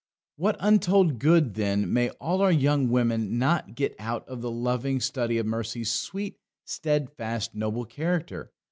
What 0.35 0.57
untold 0.59 1.19
good, 1.19 1.53
then, 1.53 1.93
may 1.93 2.09
all 2.19 2.41
our 2.41 2.51
young 2.51 2.89
women 2.89 3.37
not 3.37 3.75
get 3.75 3.95
out 3.99 4.27
of 4.27 4.41
the 4.41 4.49
loving 4.49 4.99
study 4.99 5.37
of 5.37 5.45
Mercy's 5.45 5.91
sweet, 5.91 6.39
steadfast, 6.65 7.53
noble 7.53 7.85
character! 7.85 8.51